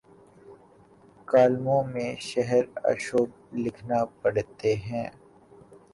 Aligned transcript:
کالموں 1.27 1.83
میں 1.83 2.15
شہر 2.21 2.63
آشوب 2.91 3.29
لکھنا 3.53 4.03
پڑتے 4.21 4.75
ہیں۔ 4.85 5.07